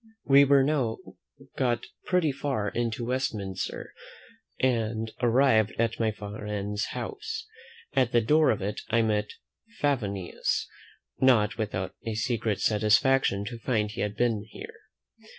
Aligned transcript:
We 0.25 0.45
were 0.45 0.63
now 0.63 0.97
got 1.57 1.85
pretty 2.07 2.31
far 2.31 2.69
into 2.69 3.05
Westminster, 3.05 3.93
and 4.59 5.11
arrived 5.21 5.73
at 5.77 5.99
my 5.99 6.09
friend's 6.11 6.85
house. 6.85 7.45
At 7.93 8.11
the 8.11 8.19
door 8.21 8.49
of 8.49 8.63
it 8.63 8.81
I 8.89 9.03
met 9.03 9.29
Favonius, 9.79 10.65
not 11.19 11.59
without 11.59 11.93
a 12.03 12.15
secret 12.15 12.61
satisfaction 12.61 13.45
to 13.45 13.59
find 13.59 13.91
he 13.91 14.01
had 14.01 14.15
been 14.15 14.43
there. 14.55 14.73